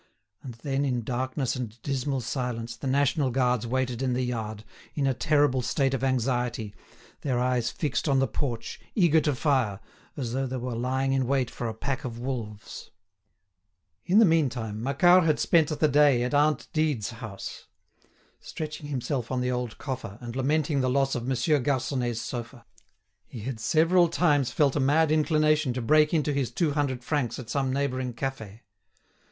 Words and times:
And 0.41 0.55
then, 0.63 0.83
in 0.83 1.03
darkness 1.03 1.55
and 1.55 1.79
dismal 1.83 2.21
silence, 2.21 2.75
the 2.75 2.87
national 2.87 3.29
guards 3.29 3.67
waited 3.67 4.01
in 4.01 4.13
the 4.13 4.23
yard, 4.23 4.63
in 4.95 5.05
a 5.05 5.13
terrible 5.13 5.61
state 5.61 5.93
of 5.93 6.03
anxiety, 6.03 6.73
their 7.21 7.37
eyes 7.39 7.69
fixed 7.69 8.09
on 8.09 8.17
the 8.17 8.25
porch, 8.25 8.79
eager 8.95 9.21
to 9.21 9.35
fire, 9.35 9.79
as 10.17 10.33
though 10.33 10.47
they 10.47 10.57
were 10.57 10.73
lying 10.73 11.13
in 11.13 11.27
wait 11.27 11.51
for 11.51 11.67
a 11.67 11.73
pack 11.75 12.03
of 12.03 12.17
wolves. 12.17 12.89
In 14.03 14.17
the 14.17 14.25
meantime, 14.25 14.81
Macquart 14.81 15.23
had 15.23 15.39
spent 15.39 15.67
the 15.69 15.87
day 15.87 16.23
at 16.23 16.33
aunt 16.33 16.67
Dide's 16.73 17.11
house. 17.11 17.67
Stretching 18.39 18.87
himself 18.87 19.31
on 19.31 19.39
the 19.39 19.51
old 19.51 19.77
coffer, 19.77 20.17
and 20.19 20.35
lamenting 20.35 20.81
the 20.81 20.89
loss 20.89 21.13
of 21.13 21.27
Monsieur 21.27 21.59
Garconnet's 21.59 22.19
sofa, 22.19 22.65
he 23.27 23.41
had 23.41 23.59
several 23.59 24.09
times 24.09 24.49
felt 24.49 24.75
a 24.75 24.79
mad 24.79 25.11
inclination 25.11 25.73
to 25.73 25.81
break 25.83 26.11
into 26.11 26.33
his 26.33 26.49
two 26.49 26.71
hundred 26.71 27.03
francs 27.03 27.37
at 27.37 27.51
some 27.51 27.71
neighbouring 27.71 28.13
cafe. 28.13 28.63